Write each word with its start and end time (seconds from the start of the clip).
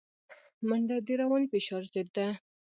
منډه 0.67 0.97
د 1.05 1.07
رواني 1.19 1.47
فشار 1.51 1.83
ضد 1.93 2.07
ده 2.15 2.27